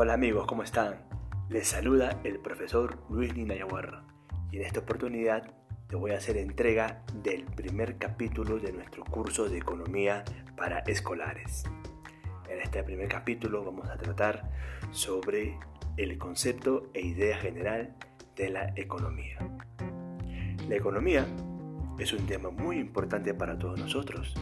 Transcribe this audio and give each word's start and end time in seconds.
Hola 0.00 0.14
amigos, 0.14 0.46
¿cómo 0.46 0.62
están? 0.62 0.94
Les 1.48 1.66
saluda 1.66 2.20
el 2.22 2.38
profesor 2.38 3.00
Luis 3.10 3.34
Ninayaguarra 3.34 4.04
y 4.52 4.58
en 4.58 4.62
esta 4.62 4.78
oportunidad 4.78 5.50
te 5.88 5.96
voy 5.96 6.12
a 6.12 6.18
hacer 6.18 6.36
entrega 6.36 7.02
del 7.24 7.42
primer 7.42 7.98
capítulo 7.98 8.60
de 8.60 8.70
nuestro 8.70 9.02
curso 9.02 9.48
de 9.48 9.58
economía 9.58 10.22
para 10.56 10.78
escolares. 10.86 11.64
En 12.48 12.60
este 12.60 12.84
primer 12.84 13.08
capítulo 13.08 13.64
vamos 13.64 13.88
a 13.88 13.96
tratar 13.96 14.48
sobre 14.92 15.58
el 15.96 16.16
concepto 16.16 16.90
e 16.94 17.00
idea 17.00 17.36
general 17.36 17.96
de 18.36 18.50
la 18.50 18.72
economía. 18.76 19.38
La 20.68 20.76
economía 20.76 21.26
es 21.98 22.12
un 22.12 22.24
tema 22.26 22.50
muy 22.50 22.78
importante 22.78 23.34
para 23.34 23.58
todos 23.58 23.80
nosotros, 23.80 24.36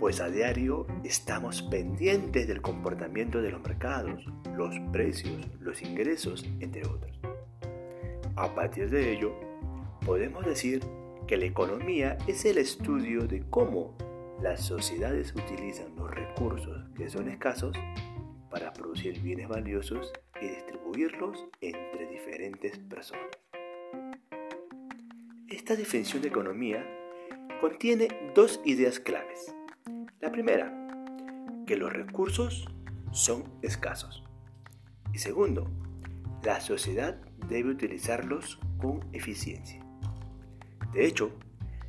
pues 0.00 0.18
a 0.22 0.30
diario 0.30 0.86
estamos 1.04 1.60
pendientes 1.60 2.48
del 2.48 2.62
comportamiento 2.62 3.42
de 3.42 3.50
los 3.50 3.60
mercados, 3.60 4.24
los 4.56 4.74
precios, 4.90 5.46
los 5.60 5.82
ingresos, 5.82 6.48
entre 6.58 6.86
otros. 6.86 7.20
A 8.34 8.54
partir 8.54 8.88
de 8.88 9.12
ello, 9.12 9.34
podemos 10.06 10.46
decir 10.46 10.82
que 11.26 11.36
la 11.36 11.44
economía 11.44 12.16
es 12.26 12.46
el 12.46 12.56
estudio 12.56 13.26
de 13.26 13.44
cómo 13.50 13.94
las 14.42 14.64
sociedades 14.64 15.34
utilizan 15.34 15.94
los 15.96 16.10
recursos 16.10 16.88
que 16.96 17.10
son 17.10 17.28
escasos 17.28 17.76
para 18.50 18.72
producir 18.72 19.20
bienes 19.20 19.48
valiosos 19.48 20.10
y 20.40 20.46
distribuirlos 20.48 21.46
entre 21.60 22.08
diferentes 22.08 22.78
personas. 22.78 23.28
Esta 25.50 25.76
definición 25.76 26.22
de 26.22 26.28
economía 26.28 26.86
contiene 27.60 28.08
dos 28.34 28.62
ideas 28.64 28.98
claves. 28.98 29.54
La 30.20 30.30
primera, 30.30 30.70
que 31.66 31.78
los 31.78 31.90
recursos 31.90 32.68
son 33.10 33.42
escasos. 33.62 34.22
Y 35.14 35.18
segundo, 35.18 35.70
la 36.42 36.60
sociedad 36.60 37.18
debe 37.48 37.70
utilizarlos 37.70 38.60
con 38.76 39.00
eficiencia. 39.14 39.82
De 40.92 41.06
hecho, 41.06 41.32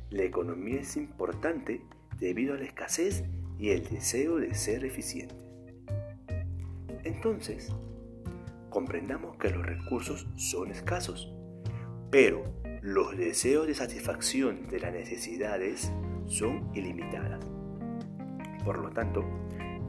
la 0.08 0.22
economía 0.22 0.80
es 0.80 0.96
importante 0.96 1.82
debido 2.18 2.54
a 2.54 2.56
la 2.56 2.64
escasez 2.64 3.24
y 3.58 3.68
el 3.68 3.86
deseo 3.86 4.36
de 4.36 4.54
ser 4.54 4.86
eficientes. 4.86 5.36
Entonces, 7.04 7.70
comprendamos 8.70 9.36
que 9.36 9.50
los 9.50 9.66
recursos 9.66 10.26
son 10.36 10.70
escasos, 10.70 11.30
pero 12.10 12.44
los 12.80 13.14
deseos 13.14 13.66
de 13.66 13.74
satisfacción 13.74 14.68
de 14.68 14.80
las 14.80 14.94
necesidades 14.94 15.92
son 16.26 16.70
ilimitadas. 16.74 17.61
Por 18.64 18.78
lo 18.78 18.90
tanto, 18.90 19.24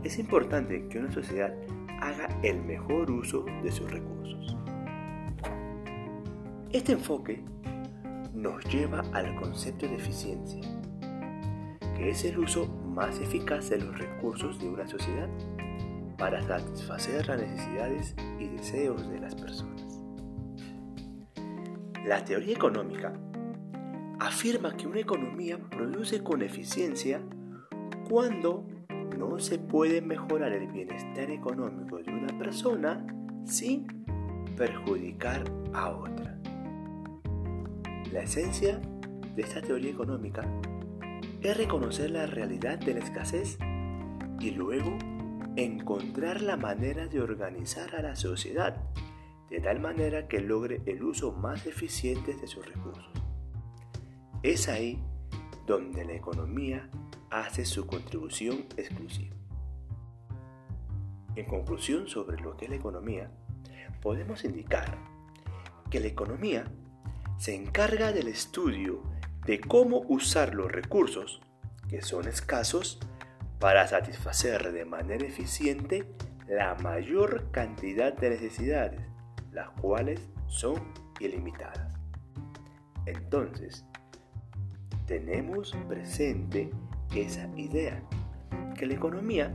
es 0.04 0.20
importante 0.20 0.88
que 0.88 1.00
una 1.00 1.12
sociedad 1.12 1.54
haga 2.02 2.28
el 2.44 2.62
mejor 2.64 3.10
uso 3.12 3.46
de 3.64 3.72
sus 3.72 3.90
recursos. 3.92 4.58
Este 6.72 6.94
enfoque 6.94 7.44
nos 8.34 8.64
lleva 8.66 9.04
al 9.14 9.36
concepto 9.36 9.88
de 9.88 9.96
eficiencia, 9.96 10.62
que 11.96 12.10
es 12.10 12.26
el 12.26 12.40
uso 12.40 12.68
más 12.68 13.20
eficaz 13.20 13.70
de 13.70 13.78
los 13.78 13.98
recursos 13.98 14.60
de 14.60 14.68
una 14.68 14.88
sociedad 14.88 15.30
para 16.18 16.42
satisfacer 16.42 17.28
las 17.28 17.42
necesidades 17.42 18.16
y 18.40 18.48
deseos 18.48 19.10
de 19.10 19.20
las 19.20 19.36
personas. 19.36 20.02
La 22.06 22.26
teoría 22.26 22.56
económica 22.56 23.14
afirma 24.20 24.76
que 24.76 24.88
una 24.88 25.00
economía 25.00 25.58
produce 25.58 26.24
con 26.24 26.42
eficiencia 26.42 27.22
cuando 28.14 28.68
no 29.18 29.40
se 29.40 29.58
puede 29.58 30.00
mejorar 30.00 30.54
el 30.54 30.68
bienestar 30.68 31.32
económico 31.32 31.98
de 31.98 32.12
una 32.12 32.38
persona 32.38 33.04
sin 33.44 33.88
perjudicar 34.56 35.44
a 35.74 35.90
otra. 35.90 36.40
La 38.12 38.22
esencia 38.22 38.80
de 39.36 39.42
esta 39.42 39.64
teoría 39.64 39.90
económica 39.90 40.48
es 41.42 41.58
reconocer 41.58 42.12
la 42.12 42.28
realidad 42.28 42.78
de 42.78 42.94
la 42.94 43.00
escasez 43.00 43.58
y 44.40 44.52
luego 44.52 44.96
encontrar 45.56 46.44
la 46.44 46.56
manera 46.56 47.08
de 47.08 47.20
organizar 47.20 47.96
a 47.96 48.04
la 48.04 48.16
sociedad 48.16 48.76
de 49.50 49.60
tal 49.60 49.80
manera 49.80 50.28
que 50.28 50.40
logre 50.40 50.84
el 50.86 51.02
uso 51.04 51.32
más 51.32 51.66
eficiente 51.66 52.36
de 52.36 52.46
sus 52.46 52.64
recursos. 52.64 53.12
Es 54.44 54.70
ahí 54.70 55.02
donde 55.66 56.06
la 56.06 56.14
economía 56.14 56.92
hace 57.34 57.66
su 57.66 57.88
contribución 57.88 58.66
exclusiva. 58.78 59.36
En 61.36 61.46
conclusión 61.46 62.08
sobre 62.08 62.40
lo 62.40 62.56
que 62.56 62.66
es 62.66 62.70
la 62.70 62.78
economía, 62.78 63.32
podemos 64.02 64.44
indicar 64.44 64.98
que 65.90 66.00
la 66.00 66.08
economía 66.08 66.66
se 67.38 67.56
encarga 67.56 68.12
del 68.12 68.28
estudio 68.28 69.02
de 69.46 69.60
cómo 69.60 70.04
usar 70.08 70.54
los 70.54 70.72
recursos, 70.72 71.42
que 71.90 72.02
son 72.02 72.28
escasos, 72.28 73.00
para 73.60 73.88
satisfacer 73.88 74.72
de 74.72 74.86
manera 74.86 75.26
eficiente 75.26 76.06
la 76.48 76.76
mayor 76.76 77.50
cantidad 77.52 78.14
de 78.14 78.32
necesidades, 78.32 79.02
las 79.52 79.70
cuales 79.82 80.20
son 80.48 80.76
ilimitadas. 81.20 81.94
Entonces, 83.06 83.86
tenemos 85.08 85.76
presente 85.88 86.72
esa 87.16 87.48
idea, 87.56 88.02
que 88.78 88.86
la 88.86 88.94
economía 88.94 89.54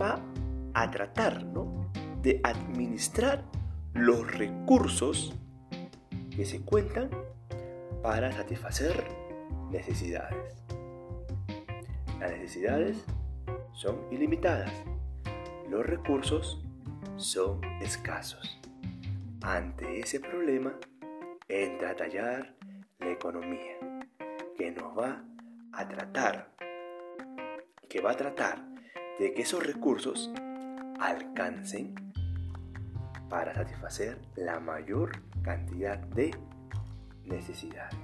va 0.00 0.20
a 0.74 0.90
tratar 0.90 1.44
de 2.22 2.40
administrar 2.44 3.44
los 3.94 4.30
recursos 4.36 5.34
que 6.34 6.44
se 6.44 6.60
cuentan 6.60 7.10
para 8.02 8.32
satisfacer 8.32 9.04
necesidades. 9.70 10.54
Las 12.18 12.32
necesidades 12.32 13.04
son 13.72 13.98
ilimitadas, 14.10 14.72
los 15.68 15.84
recursos 15.84 16.64
son 17.16 17.60
escasos. 17.80 18.60
Ante 19.42 20.00
ese 20.00 20.20
problema 20.20 20.74
entra 21.48 21.90
a 21.90 21.96
tallar 21.96 22.54
la 22.98 23.10
economía, 23.10 23.76
que 24.56 24.70
nos 24.70 24.96
va 24.96 25.24
a 25.72 25.88
tratar, 25.88 26.52
que 27.88 28.00
va 28.00 28.12
a 28.12 28.16
tratar 28.16 28.64
de 29.18 29.32
que 29.34 29.42
esos 29.42 29.64
recursos 29.64 30.30
alcancen 30.98 31.94
para 33.28 33.54
satisfacer 33.54 34.18
la 34.36 34.60
mayor 34.60 35.12
cantidad 35.42 35.98
de 35.98 36.30
necesidades. 37.24 37.96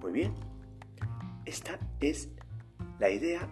Muy 0.00 0.12
bien, 0.12 0.34
esta 1.44 1.78
es 2.00 2.30
la 2.98 3.10
idea 3.10 3.48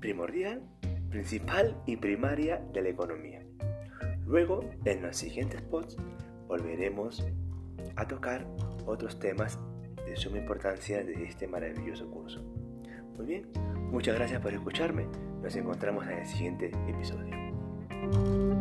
primordial, 0.00 0.62
principal 1.10 1.82
y 1.86 1.96
primaria 1.96 2.58
de 2.72 2.82
la 2.82 2.88
economía. 2.90 3.42
Luego, 4.26 4.60
en 4.84 5.02
los 5.02 5.16
siguientes 5.16 5.62
posts, 5.62 5.96
volveremos 6.46 7.26
a 7.96 8.06
tocar 8.06 8.46
otros 8.86 9.18
temas 9.18 9.58
de 10.06 10.16
suma 10.16 10.38
importancia 10.38 11.04
de 11.04 11.24
este 11.24 11.46
maravilloso 11.46 12.08
curso. 12.10 12.42
Muy 13.16 13.26
bien, 13.26 13.46
muchas 13.90 14.14
gracias 14.14 14.40
por 14.40 14.52
escucharme. 14.52 15.06
Nos 15.42 15.54
encontramos 15.56 16.06
en 16.06 16.18
el 16.18 16.26
siguiente 16.26 16.70
episodio. 16.88 18.55